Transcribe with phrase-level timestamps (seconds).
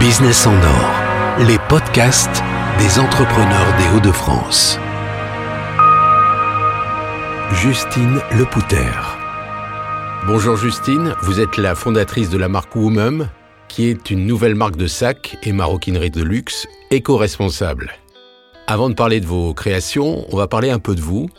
[0.00, 2.42] Business en or, les podcasts
[2.80, 4.76] des entrepreneurs des Hauts-de-France.
[7.52, 8.90] Justine Lepouter.
[10.26, 13.28] Bonjour Justine, vous êtes la fondatrice de la marque Woomum,
[13.68, 17.92] qui est une nouvelle marque de sacs et maroquinerie de luxe éco-responsable.
[18.66, 21.30] Avant de parler de vos créations, on va parler un peu de vous.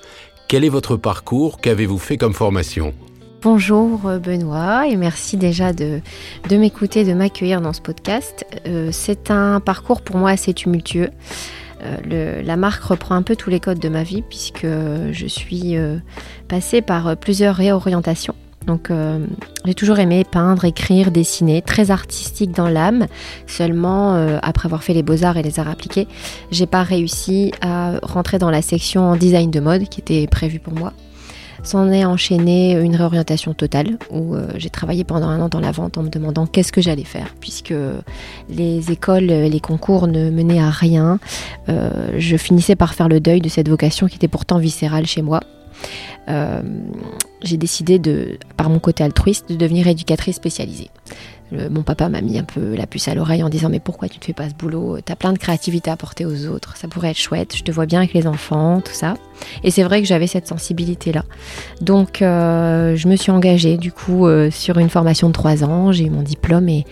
[0.48, 1.60] Quel est votre parcours?
[1.60, 2.94] Qu'avez-vous fait comme formation?
[3.44, 6.00] Bonjour euh, Benoît et merci déjà de,
[6.52, 8.46] m'écouter, de m'accueillir dans ce podcast.
[8.68, 11.10] Euh, c'est un parcours pour moi assez tumultueux.
[11.82, 15.76] Euh, la marque reprend un peu tous les codes de ma vie puisque je suis
[16.50, 18.36] passée par plusieurs réorientations.
[18.68, 18.92] Donc
[19.66, 23.08] j'ai toujours aimé peindre, écrire, dessiner, très artistique dans l'âme.
[23.48, 26.08] Seulement après avoir fait les beaux-arts et les arts appliqués,
[26.52, 30.74] j'ai pas réussi à rentrer dans la section design de mode qui était prévue pour
[30.74, 30.94] moi.
[31.64, 35.72] S'en est enchaîné une réorientation totale où euh, j'ai travaillé pendant un an dans la
[35.72, 37.74] vente en me demandant qu'est-ce que j'allais faire puisque
[38.50, 41.20] les écoles, les concours ne menaient à rien.
[41.70, 45.22] Euh, je finissais par faire le deuil de cette vocation qui était pourtant viscérale chez
[45.22, 45.42] moi.
[46.30, 46.62] Euh,
[47.44, 50.90] j'ai décidé de, par mon côté altruiste, de devenir éducatrice spécialisée
[51.52, 54.20] mon papa m'a mis un peu la puce à l'oreille en disant mais pourquoi tu
[54.20, 55.00] ne fais pas ce boulot?
[55.04, 57.86] T'as plein de créativité à apporter aux autres, ça pourrait être chouette, je te vois
[57.86, 59.16] bien avec les enfants, tout ça.
[59.64, 61.24] Et c'est vrai que j'avais cette sensibilité-là.
[61.82, 65.92] Donc euh, je me suis engagée du coup euh, sur une formation de trois ans,
[65.92, 66.86] j'ai eu mon diplôme et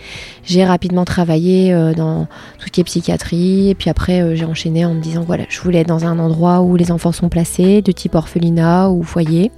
[0.44, 2.26] j'ai rapidement travaillé euh, dans
[2.58, 3.70] tout ce qui est psychiatrie.
[3.70, 6.60] Et puis après j'ai enchaîné en me disant voilà, je voulais être dans un endroit
[6.60, 9.50] où les enfants sont placés, de type orphelinat ou foyer.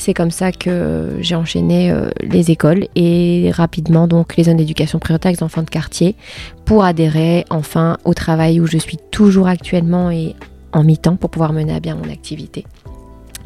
[0.00, 5.30] C'est comme ça que j'ai enchaîné les écoles et rapidement donc les zones d'éducation prioritaire
[5.32, 6.16] des enfants de quartier,
[6.64, 10.34] pour adhérer enfin au travail où je suis toujours actuellement et
[10.72, 12.64] en mi-temps pour pouvoir mener à bien mon activité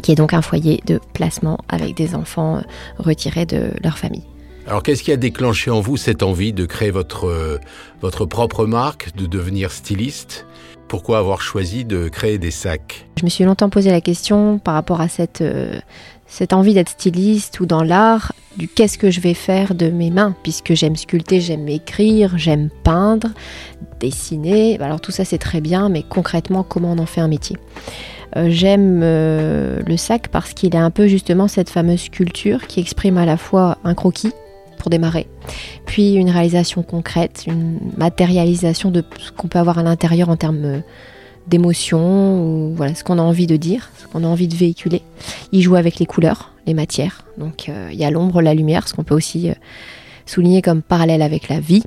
[0.02, 2.60] qui est donc un foyer de placement avec des enfants euh,
[2.98, 4.24] retirés de leur famille.
[4.66, 7.58] Alors qu'est-ce qui a déclenché en vous cette envie de créer votre, euh,
[8.00, 10.46] votre propre marque, de devenir styliste?
[10.88, 13.06] Pourquoi avoir choisi de créer des sacs?
[13.18, 15.80] Je me suis longtemps posé la question par rapport à cette, euh,
[16.34, 20.10] cette envie d'être styliste ou dans l'art, du qu'est-ce que je vais faire de mes
[20.10, 23.28] mains, puisque j'aime sculpter, j'aime écrire, j'aime peindre,
[24.00, 24.80] dessiner.
[24.80, 27.56] Alors tout ça c'est très bien, mais concrètement comment on en fait un métier?
[28.36, 32.80] Euh, J'aime euh, le sac parce qu'il a un peu justement cette fameuse sculpture qui
[32.80, 34.32] exprime à la fois un croquis
[34.78, 35.28] pour démarrer,
[35.86, 40.82] puis une réalisation concrète, une matérialisation de ce qu'on peut avoir à l'intérieur en termes
[41.44, 44.54] euh, d'émotion ou voilà ce qu'on a envie de dire, ce qu'on a envie de
[44.54, 45.02] véhiculer.
[45.52, 47.24] Il joue avec les couleurs, les matières.
[47.38, 49.54] Donc euh, il y a l'ombre, la lumière, ce qu'on peut aussi euh,
[50.26, 51.82] souligner comme parallèle avec la vie.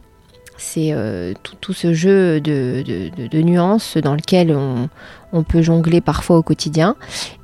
[0.59, 4.89] C'est euh, tout, ce jeu de, nuances dans lequel on,
[5.31, 6.95] on, peut jongler parfois au quotidien.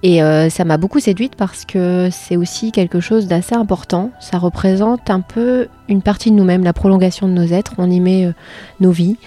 [0.01, 0.19] Et
[0.49, 4.09] ça m'a beaucoup séduite parce que c'est aussi quelque chose d'assez important.
[4.19, 7.73] Ça représente un peu une partie de nous-mêmes, la prolongation de nos êtres.
[7.77, 8.31] On y met
[8.79, 9.17] nos vies.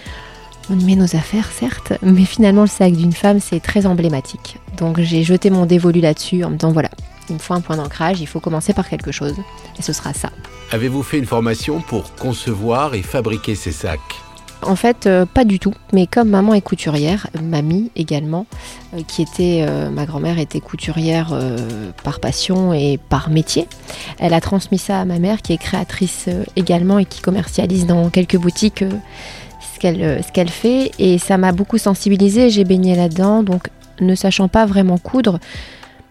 [0.68, 4.58] On y met nos affaires, certes, mais finalement, le sac d'une femme, c'est très emblématique.
[4.76, 6.90] Donc j'ai jeté mon dévolu là-dessus en me disant voilà,
[7.28, 9.36] il me faut un point d'ancrage, il faut commencer par quelque chose,
[9.78, 10.30] et ce sera ça.
[10.72, 14.00] Avez-vous fait une formation pour concevoir et fabriquer ces sacs?
[14.62, 15.74] En fait, euh, pas du tout.
[15.92, 18.46] Mais comme maman est couturière, mamie également,
[18.94, 21.38] euh, qui était, euh, ma grand-mère était couturière
[22.02, 23.68] par passion et par métier.
[24.18, 28.10] Elle a transmis ça à ma mère, qui est créatrice également et qui commercialise dans
[28.10, 28.84] quelques boutiques
[29.84, 32.50] euh, ce qu'elle fait et ça m'a beaucoup sensibilisée.
[32.50, 33.68] J'ai baigné là-dedans, donc
[34.00, 35.38] ne sachant pas vraiment coudre,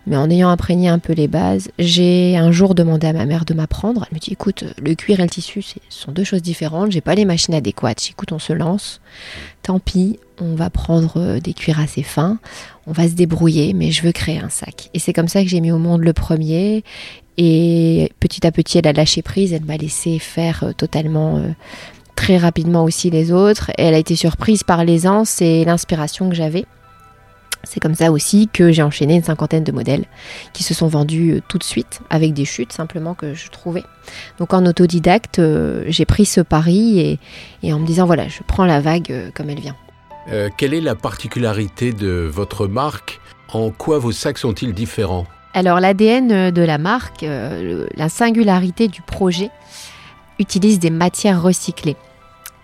[0.07, 3.45] mais en ayant imprégné un peu les bases, j'ai un jour demandé à ma mère
[3.45, 4.05] de m'apprendre.
[4.09, 6.91] Elle me dit écoute, le cuir et le tissu, ce sont deux choses différentes.
[6.91, 8.09] J'ai pas les machines adéquates.
[8.11, 9.01] Écoute, on se lance.
[9.63, 12.37] Tant pis, on va prendre euh, des cuirs assez fins.
[12.85, 14.89] On va se débrouiller, mais je veux créer un sac.
[14.93, 16.83] Et c'est comme ça que j'ai mis au monde le premier.
[17.37, 19.53] Et petit à petit, elle a lâché prise.
[19.53, 21.41] Elle m'a laissé faire euh, totalement
[22.15, 23.69] très rapidement aussi les autres.
[23.77, 26.65] Et elle a été surprise par l'aisance et l'inspiration que j'avais.
[27.65, 30.05] C'est comme ça aussi que j'ai enchaîné une cinquantaine de modèles
[30.53, 33.83] qui se sont vendus euh, tout de suite avec des chutes simplement que je trouvais.
[34.39, 37.19] Donc en autodidacte, euh, j'ai pris ce pari
[37.63, 39.75] et, en me disant voilà, je prends la vague euh, comme elle vient.
[40.57, 43.19] quelle est la particularité de votre marque?
[43.51, 45.25] En quoi vos sacs sont-ils différents?
[45.53, 49.51] Alors l'ADN de la marque, la singularité du projet,
[50.39, 51.97] utilise des matières recyclées.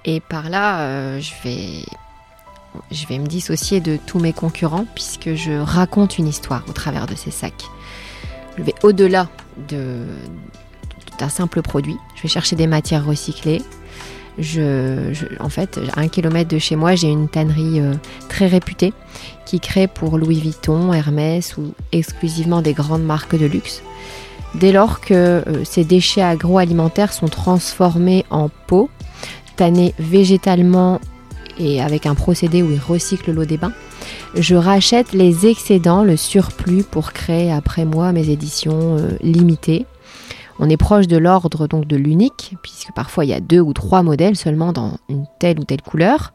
[0.05, 1.85] Et par là, euh, je, vais,
[2.91, 7.05] je vais me dissocier de tous mes concurrents puisque je raconte une histoire au travers
[7.05, 7.65] de ces sacs.
[8.57, 9.29] Je vais au-delà
[9.67, 11.97] d'un simple produit.
[12.15, 13.61] Je vais chercher des matières recyclées.
[15.39, 17.93] En fait, à un kilomètre de chez moi, j'ai une tannerie euh,
[18.27, 18.93] très réputée
[19.45, 23.83] qui crée pour Louis Vuitton, Hermès ou exclusivement des grandes marques de luxe.
[24.55, 28.89] Dès lors que euh, ces déchets agroalimentaires sont transformés en peau,
[29.55, 30.99] tanné végétalement
[31.57, 33.73] et avec un procédé où il recycle l'eau des bains.
[34.35, 39.85] Je rachète les excédents, le surplus pour créer après moi mes éditions euh, limitées.
[40.59, 43.73] On est proche de l'ordre donc de l'unique, puisque parfois il y a deux ou
[43.73, 46.33] trois modèles seulement dans une telle ou telle couleur.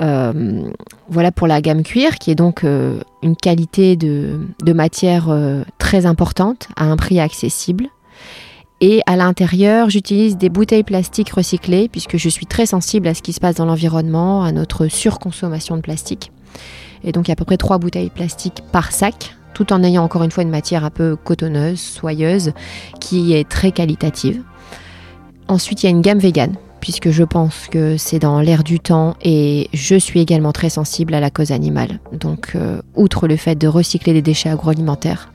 [0.00, 0.62] Euh,
[1.08, 5.28] voilà pour la gamme cuir, qui est donc euh, une qualité de, matière
[5.78, 7.88] très importante à un prix accessible.
[8.80, 13.22] Et à l'intérieur, j'utilise des bouteilles plastiques recyclées, puisque je suis très sensible à ce
[13.22, 16.32] qui se passe dans l'environnement, à notre surconsommation de plastique.
[17.04, 19.82] Et donc il y a à peu près trois bouteilles plastiques par sac, tout en
[19.82, 22.52] ayant encore une fois une matière un peu cotonneuse, soyeuse,
[23.00, 24.42] qui est très qualitative.
[25.48, 28.78] Ensuite, il y a une gamme vegan, puisque je pense que c'est dans l'air du
[28.78, 31.98] temps et je suis également très sensible à la cause animale.
[32.12, 35.30] Donc, euh, outre le fait de recycler des déchets agroalimentaires,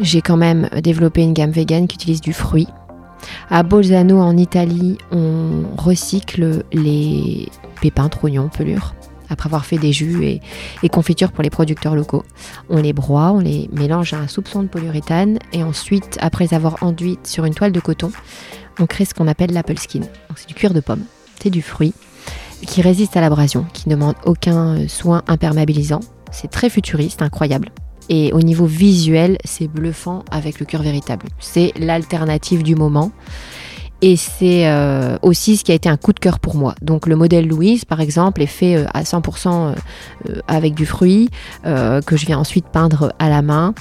[0.00, 2.66] j'ai quand même développé une gamme vegan qui utilise du fruit.
[3.50, 7.50] À Bolzano, en Italie, on recycle les
[7.82, 8.94] pépins, trognons, pelures
[9.28, 10.24] après avoir fait des jus
[10.82, 12.24] et, confitures pour les producteurs locaux.
[12.68, 16.82] On les broie, on les mélange à un soupçon de polyuréthane et ensuite, après avoir
[16.82, 18.10] enduit sur une toile de coton,
[18.80, 20.00] on crée ce qu'on appelle l'apple skin.
[20.36, 21.04] C'est du cuir de pomme,
[21.42, 21.94] c'est du fruit
[22.66, 26.00] qui résiste à l'abrasion, qui ne demande aucun soin imperméabilisant.
[26.30, 27.70] C'est très futuriste, incroyable.
[28.08, 31.26] Et au niveau visuel, c'est bluffant avec le cuir véritable.
[31.38, 33.12] C'est l'alternative du moment.
[34.02, 36.74] Et c'est euh, aussi ce qui a été un coup de cœur pour moi.
[36.80, 39.74] Donc le modèle Louise, par exemple, est fait euh, à 100%
[40.28, 41.28] euh, avec du fruit
[41.64, 43.74] que je viens ensuite peindre à la main.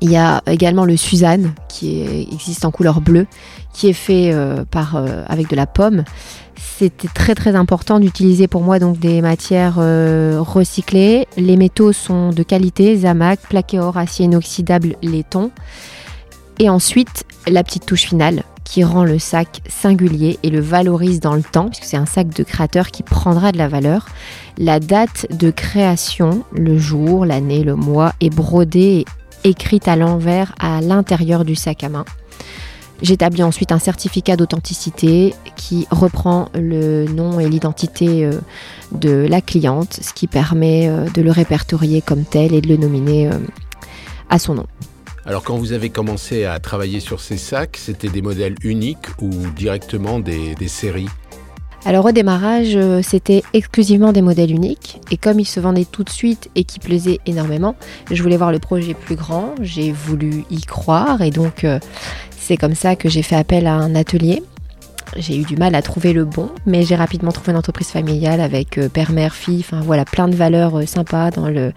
[0.00, 2.02] Il y a également le Suzanne qui
[2.32, 3.26] existe en couleur bleue,
[3.72, 4.34] qui est fait
[4.70, 6.04] par, avec de la pomme.
[6.56, 11.26] C'était très très important d'utiliser pour moi donc des matières recyclées.
[11.36, 15.50] Les métaux sont de qualité, zamac, plaqué or, acier inoxydable, laiton.
[16.58, 21.34] Et ensuite, la petite touche finale, qui rend le sac singulier et le valorise dans
[21.34, 24.06] le temps, puisque c'est un sac de créateur qui prendra de la valeur.
[24.58, 29.06] La date de création, le jour, l'année, le mois, est brodée et
[29.44, 32.04] écrite à l'envers à l'intérieur du sac à main.
[33.02, 38.32] J'établis ensuite un certificat d'authenticité qui reprend le nom et l'identité euh,
[38.92, 42.76] de la cliente, ce qui permet euh, de le répertorier comme tel et de le
[42.76, 43.38] nominer euh,
[44.28, 44.66] à son nom.
[45.24, 49.30] Alors quand vous avez commencé à travailler sur ces sacs, c'était des modèles uniques ou
[49.56, 51.08] directement des, séries?
[51.86, 55.00] Alors au démarrage, euh, c'était exclusivement des modèles uniques.
[55.10, 57.74] Et comme ils se vendaient tout de suite et qui plaisaient énormément,
[58.10, 61.22] je voulais voir le projet plus grand, j'ai voulu y croire.
[61.22, 61.78] Et donc euh,
[62.36, 64.42] c'est comme ça que j'ai fait appel à un atelier.
[65.16, 68.40] J'ai eu du mal à trouver le bon, mais j'ai rapidement trouvé une entreprise familiale
[68.40, 71.72] avec euh, père, mère, fille, enfin voilà, plein de valeurs sympas dans le,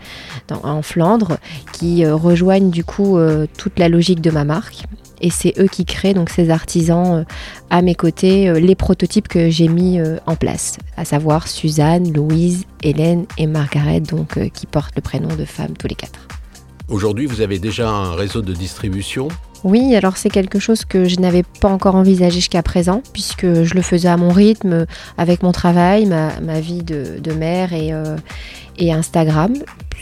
[0.64, 1.38] en Flandre
[1.72, 3.18] qui rejoignent du coup
[3.58, 4.84] toute la logique de ma marque.
[5.24, 7.26] Et c'est eux qui créent, donc ces artisans
[7.70, 13.26] à mes côtés, les prototypes que j'ai mis en place, à savoir Suzanne, Louise, Hélène
[13.38, 16.20] et Margaret, donc qui portent le prénom de femme tous les quatre.
[16.90, 19.30] Aujourd'hui, vous avez déjà un réseau de distribution?
[19.64, 23.74] Oui, alors c'est quelque chose que je n'avais pas encore envisagé jusqu'à présent, puisque je
[23.74, 24.86] le faisais à mon rythme,
[25.18, 28.18] avec mon travail, ma, vie de, mère et, euh,
[28.78, 29.54] et Instagram.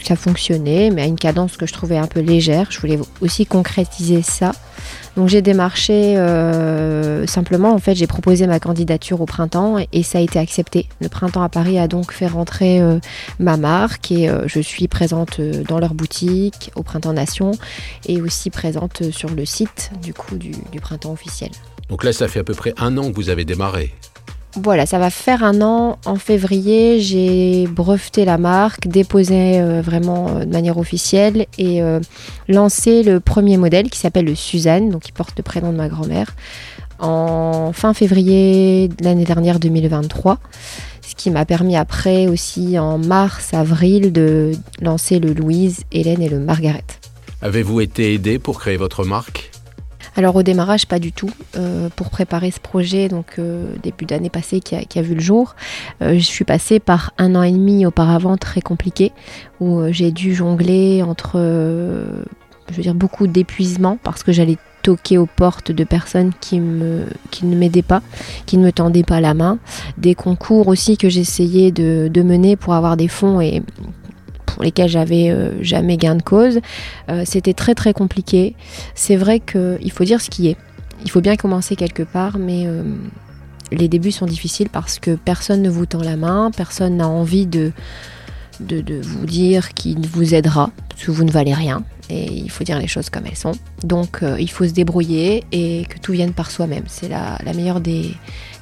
[0.03, 2.67] Ça fonctionnait, mais à une cadence que je trouvais un peu légère.
[2.71, 4.53] Je voulais aussi concrétiser ça.
[5.17, 10.19] Donc j'ai démarché euh, simplement, en fait, j'ai proposé ma candidature au printemps et, ça
[10.19, 10.87] a été accepté.
[11.01, 12.99] Le printemps à Paris a donc fait rentrer euh,
[13.39, 17.51] ma marque et euh, je suis présente dans leur boutique au Printemps Nation
[18.07, 21.51] et aussi présente sur le site du coup du printemps officiel.
[21.89, 23.93] Donc là, ça fait à peu près un an que vous avez démarré.
[24.57, 25.97] Voilà, ça va faire un an.
[26.05, 32.01] En février, j'ai breveté la marque, déposé euh, vraiment euh, de manière officielle et euh,
[32.49, 35.87] lancé le premier modèle qui s'appelle le Suzanne, donc qui porte le prénom de ma
[35.87, 36.35] grand-mère,
[36.99, 40.37] en fin février de l'année dernière 2023.
[41.01, 46.29] Ce qui m'a permis après aussi en mars, avril de lancer le Louise, Hélène et
[46.29, 46.83] le Margaret.
[47.41, 49.50] Avez-vous été aidé pour créer votre marque?
[50.15, 51.29] Alors au démarrage, pas du tout.
[51.55, 55.55] Euh, pour préparer ce projet, donc euh, début d'année passée qui a, vu le jour,
[56.01, 59.11] euh, je suis passée par un an et demi auparavant très compliqué,
[59.59, 65.27] où j'ai dû jongler entre, je veux dire, beaucoup d'épuisement parce que j'allais toquer aux
[65.27, 68.01] portes de personnes qui, me, qui ne m'aidaient pas,
[68.45, 69.59] qui ne me tendaient pas la main,
[69.97, 73.61] des concours aussi que j'essayais de, de mener pour avoir des fonds et
[74.61, 76.59] lesquels j'avais euh, jamais gain de cause.
[77.09, 78.55] Euh, c'était très très compliqué.
[78.95, 80.57] C'est vrai qu'il faut dire ce qui est.
[81.03, 82.83] Il faut bien commencer quelque part, mais euh,
[83.71, 87.45] les débuts sont difficiles parce que personne ne vous tend la main, personne n'a envie
[87.45, 87.71] de
[88.59, 92.79] de, vous dire qu'il vous aidera, parce que vous ne valez rien, il faut dire
[92.79, 93.53] les choses comme elles sont.
[93.83, 96.83] Donc euh, il faut se débrouiller et que tout vienne par soi-même.
[96.87, 98.13] C'est la, meilleure des,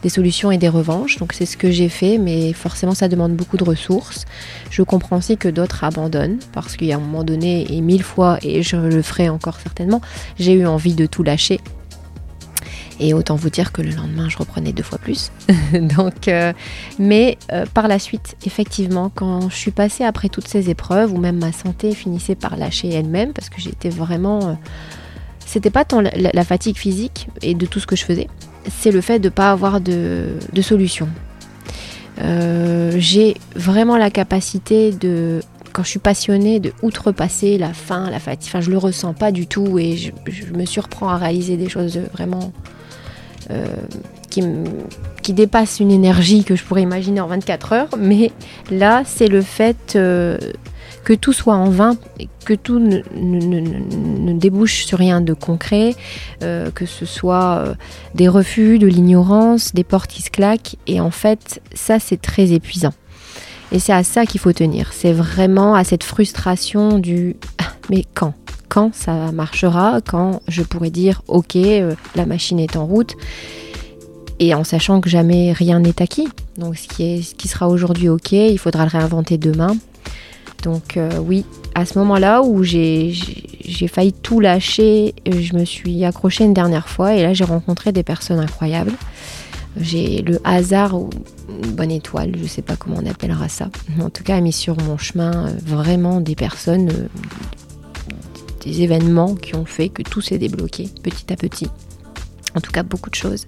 [0.07, 1.17] solutions et des revanches.
[1.17, 4.25] Donc c'est ce que j'ai fait, mais forcément ça demande beaucoup de ressources.
[4.69, 8.03] Je comprends aussi que d'autres abandonnent, parce qu'il y a un moment donné, et mille
[8.03, 10.01] fois, et je le ferai encore certainement,
[10.37, 11.59] j'ai eu envie de tout lâcher
[12.99, 15.31] et autant vous dire que le lendemain, je reprenais deux fois plus.
[15.73, 16.53] Donc, euh,
[16.97, 21.17] mais euh, par la suite, effectivement, quand je suis passée après toutes ces épreuves, ou
[21.17, 24.49] même ma santé finissait par lâcher elle-même, parce que j'étais vraiment.
[24.49, 24.53] Euh,
[25.45, 28.27] c'était pas tant la, fatigue physique et de tout ce que je faisais,
[28.69, 31.09] c'est le fait de ne pas avoir de, de solution.
[32.97, 35.41] J'ai vraiment la capacité de
[35.73, 38.49] quand je suis passionnée de outrepasser la faim, la fatigue.
[38.49, 41.69] Enfin, je le ressens pas du tout et je, je me surprends à réaliser des
[41.69, 42.68] choses vraiment euh,
[44.29, 44.43] qui,
[45.23, 47.89] qui, dépasse une énergie que je pourrais imaginer en 24 heures.
[47.97, 48.31] Mais
[48.69, 50.37] là, c'est le fait euh,
[51.03, 51.97] que tout soit en vain,
[52.45, 55.95] que tout ne, ne, débouche sur rien de concret,
[56.43, 57.75] euh, que ce soit
[58.13, 60.75] des refus, de l'ignorance, des portes qui se claquent.
[60.85, 62.93] Et en fait, ça, c'est très épuisant.
[63.71, 64.93] Et c'est à ça qu'il faut tenir.
[64.93, 68.33] C'est vraiment à cette frustration du ah, mais quand?
[68.69, 73.15] Quand ça marchera, quand je pourrai dire ok, euh, la machine est en route,
[74.39, 76.29] et en sachant que jamais rien n'est acquis.
[76.57, 79.75] Donc ce qui, est, ce qui sera aujourd'hui ok, il faudra le réinventer demain.
[80.63, 81.45] Donc euh, oui,
[81.75, 83.13] à ce moment-là où j'ai
[83.87, 88.03] failli tout lâcher, je me suis accrochée une dernière fois et là j'ai rencontré des
[88.03, 88.93] personnes incroyables.
[89.79, 91.09] J'ai le hasard ou
[91.73, 93.69] bonne étoile, je ne sais pas comment on appellera ça,
[94.01, 96.89] en tout cas a mis sur mon chemin euh, vraiment des personnes,
[98.69, 101.67] des événements qui ont fait que tout s'est débloqué petit à petit.
[102.55, 103.45] En tout cas, beaucoup de choses.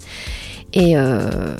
[0.73, 1.55] Et euh,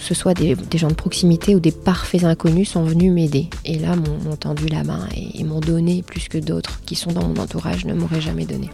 [0.00, 3.48] ce soit des, gens de proximité ou des parfaits inconnus sont venus m'aider.
[3.64, 7.26] Et là, m'ont tendu la main et, m'ont donné plus que d'autres qui sont dans
[7.26, 8.70] mon entourage ne m'auraient jamais donné.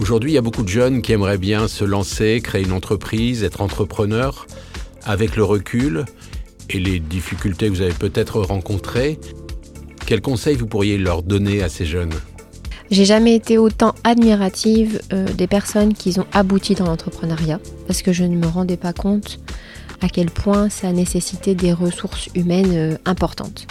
[0.00, 3.44] Aujourd'hui, il y a beaucoup de jeunes qui aimeraient bien se lancer, créer une entreprise,
[3.44, 4.46] être entrepreneur.
[5.04, 6.04] Avec le recul
[6.70, 9.18] et les difficultés que vous avez peut-être rencontrées,
[10.06, 12.12] quels conseils vous pourriez leur donner à ces jeunes?
[12.90, 18.12] J'ai jamais été autant admirative euh, des personnes qui ont abouti dans l'entrepreneuriat parce que
[18.12, 19.38] je ne me rendais pas compte
[20.00, 23.66] à quel point ça nécessitait des ressources humaines euh, importantes.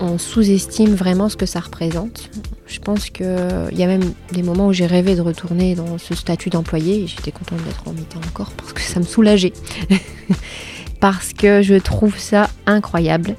[0.00, 2.30] On sous-estime vraiment ce que ça représente.
[2.66, 3.26] Je pense qu'il
[3.72, 7.06] y a même des moments où j'ai rêvé de retourner dans ce statut d'employé et
[7.06, 9.52] j'étais contente d'être en mi-temps encore parce que ça me soulageait.
[11.00, 13.36] parce que je trouve ça incroyable.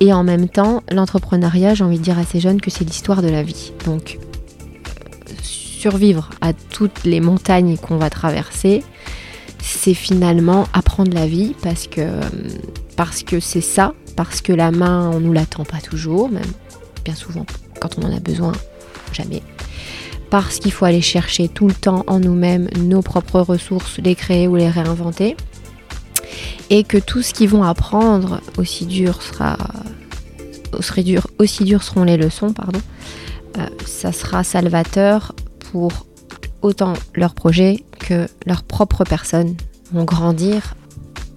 [0.00, 3.22] Et en même temps, l'entrepreneuriat, j'ai envie de dire à ces jeunes que c'est l'histoire
[3.22, 3.72] de la vie.
[3.86, 4.18] Donc,
[5.42, 8.82] survivre à toutes les montagnes qu'on va traverser,
[9.60, 15.32] c'est finalement apprendre la vie parce que c'est ça, parce que la main, on nous
[15.32, 16.42] l'attend pas toujours, même
[17.04, 17.46] bien souvent
[17.80, 18.52] quand on en a besoin,
[19.12, 19.42] jamais.
[20.30, 24.48] Parce qu'il faut aller chercher tout le temps en nous-mêmes nos propres ressources, les créer
[24.48, 25.36] ou les réinventer
[26.70, 29.20] et que tout ce qu'ils vont apprendre, aussi dur
[31.82, 32.80] seront les leçons, pardon,
[33.58, 35.34] euh, ça sera salvateur
[35.72, 36.06] pour
[36.62, 39.56] autant leur projet que leur propre personne
[39.92, 40.74] vont grandir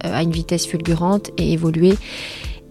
[0.04, 1.94] euh, à une vitesse fulgurante et évoluer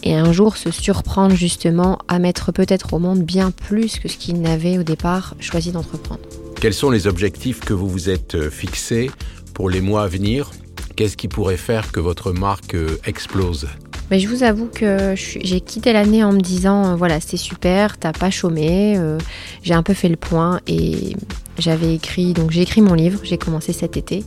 [0.03, 4.17] et un jour se surprendre justement à mettre peut-être au monde bien plus que ce
[4.17, 6.21] qu'ils n'avaient au départ choisi d'entreprendre.
[6.59, 9.11] Quels sont les objectifs que vous vous êtes euh, fixés
[9.53, 10.51] pour les mois à venir?
[10.97, 13.67] Qu'est-ce qui pourrait faire que votre marque euh, explose?
[14.09, 17.99] Mais je vous avoue que j'ai quitté l'année en me disant euh, voilà c'était super,
[17.99, 19.19] t'as pas chômé, euh,
[19.61, 21.15] j'ai un peu fait le point et
[21.59, 24.23] j'avais écrit donc j'ai écrit mon livre, j'ai commencé cet été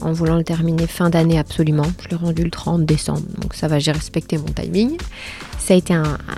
[0.00, 1.92] en voulant le terminer fin d'année absolument.
[2.02, 4.96] Je l'ai rendu le 30 décembre donc ça va, j'ai respecté mon timing.
[5.58, 5.94] Ça a été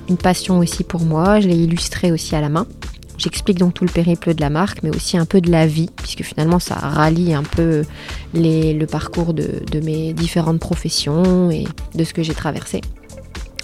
[0.08, 2.66] une passion aussi pour moi, je l'ai illustré aussi à la main.
[3.18, 5.88] J'explique donc tout le périple de la marque, mais aussi un peu de la vie,
[5.96, 7.84] puisque finalement ça rallie un peu
[8.34, 12.82] le parcours de, mes différentes professions et de ce que j'ai traversé.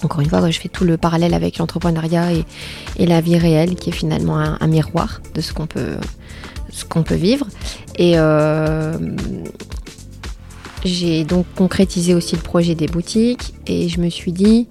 [0.03, 3.91] Encore une fois, je fais tout le parallèle avec l'entrepreneuriat et, la vie réelle, qui
[3.91, 5.97] est finalement un, miroir de ce qu'on peut,
[7.05, 7.47] peut vivre.
[7.97, 8.97] Et euh,
[10.85, 14.67] j'ai donc concrétisé aussi le projet des boutiques, et je me suis dit,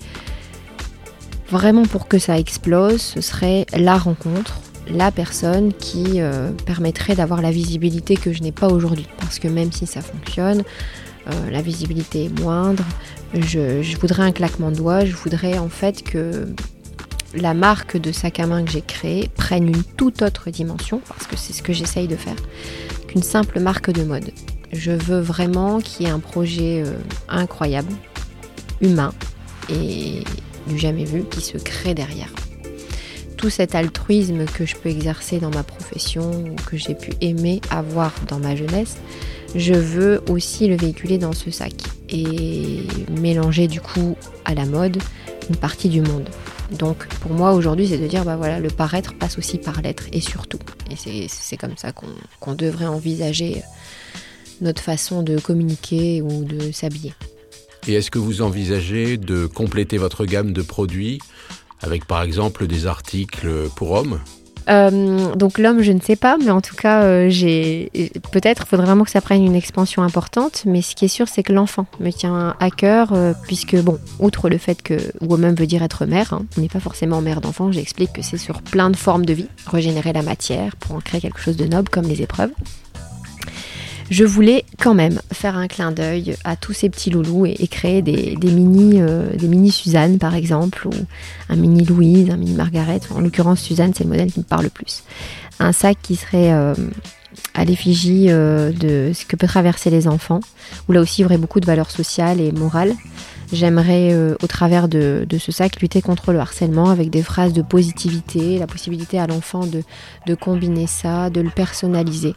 [1.49, 4.59] vraiment pour que ça explose, ce serait la rencontre
[4.93, 9.07] la personne qui euh, permettrait d'avoir la visibilité que je n'ai pas aujourd'hui.
[9.19, 10.63] Parce que même si ça fonctionne,
[11.27, 12.83] euh, la visibilité est moindre.
[13.33, 15.05] Je, voudrais un claquement de doigts.
[15.05, 16.47] Je voudrais en fait que
[17.33, 21.27] la marque de sac à main que j'ai créée prenne une toute autre dimension, parce
[21.27, 22.35] que c'est ce que j'essaye de faire,
[23.07, 24.31] qu'une simple marque de mode.
[24.73, 26.93] Je veux vraiment qu'il y ait un projet euh,
[27.29, 27.93] incroyable,
[28.81, 29.13] humain,
[29.69, 30.23] et
[30.67, 32.29] du jamais vu qui se crée derrière.
[33.41, 37.59] Tout cet altruisme que je peux exercer dans ma profession ou que j'ai pu aimer
[37.71, 38.97] avoir dans ma jeunesse,
[39.55, 41.73] je veux aussi le véhiculer dans ce sac
[42.09, 42.81] et
[43.19, 45.01] mélanger du coup à la mode
[45.49, 46.29] une partie du monde.
[46.77, 50.03] Donc pour moi aujourd'hui c'est de dire bah voilà le paraître passe aussi par l'être
[50.13, 50.59] et surtout.
[50.91, 53.63] Et c'est comme ça qu'on devrait envisager
[54.61, 57.13] notre façon de communiquer ou de s'habiller.
[57.87, 61.19] Et est-ce que vous envisagez de compléter votre gamme de produits
[61.81, 64.19] avec par exemple des articles pour hommes
[64.69, 67.91] euh, donc l'homme, je ne sais pas, mais en tout cas, euh, j'ai
[68.31, 70.63] peut-être, faudrait vraiment que ça prenne une expansion importante.
[70.65, 73.97] Mais ce qui est sûr, c'est que l'enfant me tient à cœur, euh, puisque bon,
[74.19, 77.41] outre le fait que woman veut dire être mère, hein, on n'est pas forcément mère
[77.41, 77.71] d'enfant.
[77.71, 81.21] J'explique que c'est sur plein de formes de vie, régénérer la matière pour en créer
[81.21, 82.51] quelque chose de noble comme les épreuves
[84.11, 88.01] je voulais quand même faire un clin d'œil à tous ces petits loulous et, créer
[88.01, 90.91] des, mini, euh, des mini Suzanne par exemple, ou
[91.47, 92.99] un mini Louise, un mini Margaret.
[93.15, 95.03] En l'occurrence, Suzanne, c'est le modèle qui me parle le plus.
[95.59, 96.75] Un sac qui serait euh,
[97.53, 100.41] à l'effigie euh, de ce que peut traverser les enfants,
[100.89, 102.93] où là aussi il y aurait beaucoup de valeurs sociales et morales.
[103.53, 108.57] J'aimerais, au travers de, ce sac, lutter contre le harcèlement avec des phrases de positivité,
[108.57, 112.33] la possibilité à l'enfant de combiner ça, de le personnaliser.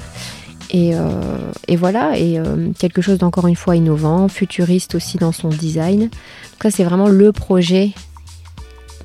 [0.75, 5.49] Euh, et, voilà, et euh, quelque chose d'encore une fois innovant, futuriste aussi dans son
[5.49, 6.01] design.
[6.01, 7.93] Donc ça, c'est vraiment le projet,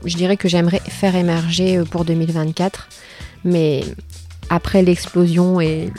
[0.06, 2.90] je dirais que j'aimerais faire émerger euh, pour 2024.
[3.46, 3.84] Mais
[4.50, 5.92] après l'explosion et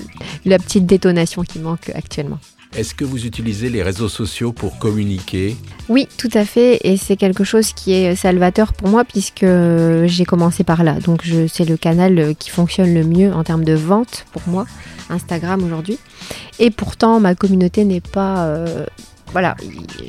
[0.45, 2.38] la petite détonation qui manque actuellement.
[2.77, 5.57] Est-ce que vous utilisez les réseaux sociaux pour communiquer
[5.89, 6.79] Oui, tout à fait.
[6.85, 9.45] Et c'est quelque chose qui est salvateur pour moi puisque
[10.05, 10.95] j'ai commencé par là.
[11.00, 14.67] Donc c'est le canal qui fonctionne le mieux en termes de vente pour moi,
[15.09, 15.99] Instagram aujourd'hui.
[16.61, 18.45] Et pourtant, ma communauté n'est pas...
[18.45, 18.87] Euh,
[19.33, 19.57] voilà,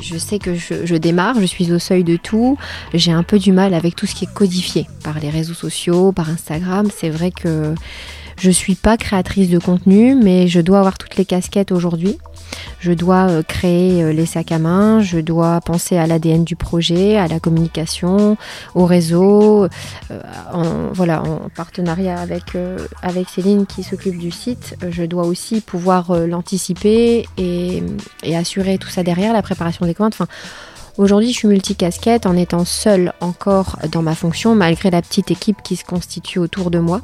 [0.01, 2.57] je sais que je, démarre, je suis au seuil de tout.
[2.93, 6.11] J'ai un peu du mal avec tout ce qui est codifié par les réseaux sociaux,
[6.11, 6.87] par Instagram.
[6.95, 7.75] C'est vrai que
[8.41, 12.17] je ne suis pas créatrice de contenu, mais je dois avoir toutes les casquettes aujourd'hui.
[12.79, 16.55] Je dois euh, créer euh, les sacs à main, je dois penser à l'ADN du
[16.55, 18.37] projet, à la communication,
[18.73, 19.65] au réseau,
[20.09, 22.57] euh, en, voilà, en partenariat avec,
[23.29, 24.75] Céline qui s'occupe du site.
[24.89, 27.83] Je dois aussi pouvoir l'anticiper et,
[28.35, 30.15] assurer tout ça derrière, la préparation des commandes.
[30.97, 35.61] Aujourd'hui, je suis multicasquette en étant seule encore dans ma fonction, malgré la petite équipe
[35.63, 37.01] qui se constitue autour de moi.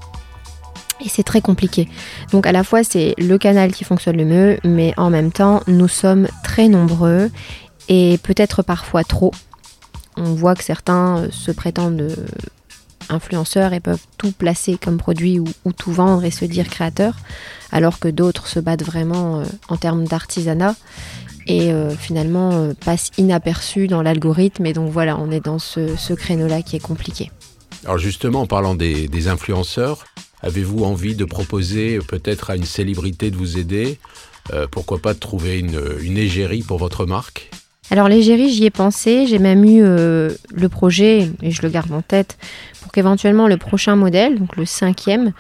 [1.03, 1.87] Et c'est très compliqué.
[2.31, 5.61] Donc à la fois c'est le canal qui fonctionne le mieux, mais en même temps
[5.67, 7.29] nous sommes très nombreux
[7.89, 9.31] et peut-être parfois trop.
[10.17, 12.15] On voit que certains euh, se prétendent euh,
[13.09, 17.15] influenceurs et peuvent tout placer comme produit ou, tout vendre et se dire créateurs,
[17.71, 20.75] alors que d'autres se battent vraiment euh, en termes d'artisanat
[21.49, 24.65] et finalement passent inaperçus dans l'algorithme.
[24.65, 27.31] Et donc voilà, on est dans ce, créneau-là qui est compliqué.
[27.85, 30.03] Alors justement, en parlant des influenceurs,
[30.41, 33.97] Avez-vous envie de proposer peut-être à une célébrité de vous aider
[34.53, 37.49] euh, Pourquoi pas de trouver une, égérie pour votre marque?
[37.89, 41.91] Alors l'égérie, j'y ai pensé, j'ai même eu euh, le projet, et je le garde
[41.91, 42.37] en tête,
[42.81, 45.31] pour qu'éventuellement le prochain modèle, donc le cinquième,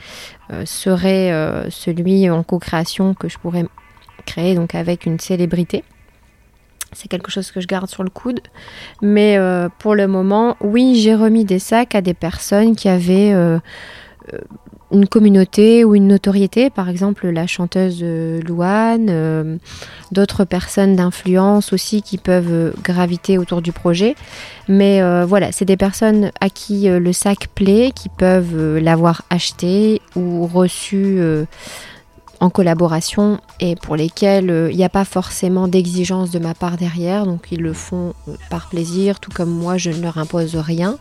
[0.51, 1.31] euh, serait
[1.69, 3.65] celui en co-création que je pourrais
[4.25, 5.83] créer donc avec une célébrité.
[6.93, 8.39] C'est quelque chose que je garde sur le coude.
[9.01, 9.37] Mais
[9.77, 13.33] pour le moment, oui, j'ai remis des sacs à des personnes qui avaient
[14.91, 19.57] une communauté ou une notoriété, par exemple la chanteuse euh, Louane, euh,
[20.11, 24.15] d'autres personnes d'influence aussi qui peuvent euh, graviter autour du projet.
[24.69, 30.45] Mais voilà, c'est des personnes à qui le sac plaît, qui peuvent l'avoir acheté ou
[30.45, 31.21] reçu
[32.41, 37.25] en collaboration et pour lesquels il n'y a pas forcément d'exigence de ma part derrière,
[37.25, 38.13] donc ils le font
[38.49, 40.97] par plaisir, tout comme moi je ne leur impose rien.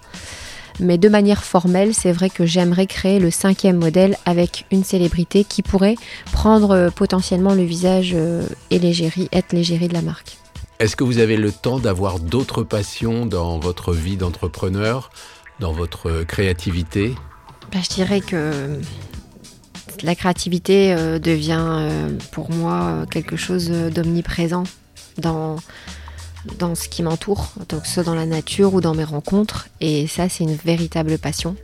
[0.78, 5.44] Mais de manière formelle, c'est vrai que j'aimerais créer le cinquième modèle avec une célébrité
[5.44, 5.96] qui pourrait
[6.32, 10.36] prendre euh, potentiellement le visage euh, et l'égérie, être l'égérie de la marque.
[10.78, 15.10] Est-ce que vous avez le temps d'avoir d'autres passions dans votre vie d'entrepreneur,
[15.60, 17.14] dans votre créativité?
[17.72, 18.78] Bah, Je dirais que
[20.02, 21.80] la créativité euh, devient
[22.32, 24.64] pour moi quelque chose d'omniprésent
[25.16, 25.56] dans
[26.58, 29.68] dans ce qui m'entoure, que ce soit dans la nature ou dans mes rencontres.
[29.80, 31.56] Et ça, c'est une véritable passion.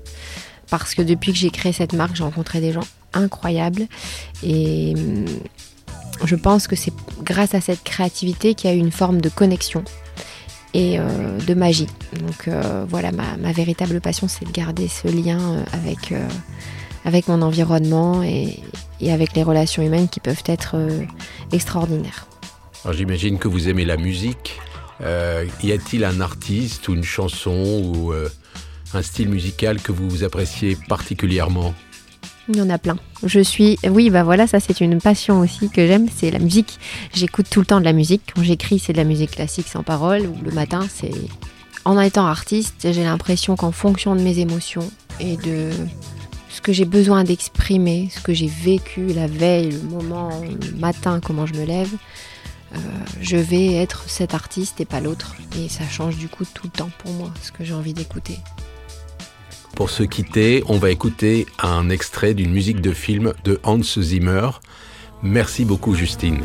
[0.71, 3.87] Parce que depuis que j'ai créé cette marque, j'ai rencontré des gens incroyables.
[4.43, 5.27] Et hum,
[6.25, 6.93] je pense que c'est
[7.23, 9.85] grâce à cette créativité qu'il y a eu une forme de connexion
[10.75, 11.89] et euh, de magie.
[12.21, 16.15] Donc euh, voilà, ma, véritable passion, c'est de garder ce lien euh, avec,
[17.05, 18.61] avec mon environnement et,
[19.01, 20.77] et, avec les relations humaines qui peuvent être
[21.53, 22.27] extraordinaires.
[22.93, 24.61] j'imagine que vous aimez la musique.
[25.01, 28.29] Euh, y a-t-il un artiste ou une chanson ou euh,
[28.95, 31.75] un style musical que vous appréciez particulièrement?
[32.49, 32.97] Il y en a plein.
[33.25, 36.79] Je suis, oui, bah voilà, ça c'est une passion aussi que j'aime, c'est la musique.
[37.15, 38.23] J'écoute tout le temps de la musique.
[38.35, 40.23] Quand j'écris, c'est de la musique classique sans parole.
[40.23, 41.13] Ou le matin, c'est.
[41.85, 45.71] En étant artiste, j'ai l'impression qu'en fonction de mes émotions et de
[46.49, 51.19] ce que j'ai besoin d'exprimer, ce que j'ai vécu la veille, le moment, le matin,
[51.25, 51.91] comment je me lève,
[52.75, 52.79] euh,
[53.21, 55.35] je vais être cet artiste et pas l'autre.
[55.59, 58.39] Et ça change du coup tout le temps pour moi, ce que j'ai envie d'écouter.
[59.75, 64.49] Pour se quitter, on va écouter un extrait d'une musique de film de Hans Zimmer.
[65.23, 66.41] Merci beaucoup Justine.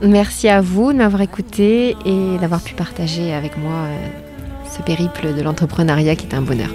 [0.00, 4.08] Merci à vous de m'avoir écouté et d'avoir pu partager avec moi euh,
[4.76, 6.70] ce périple de l'entrepreneuriat qui est un bonheur.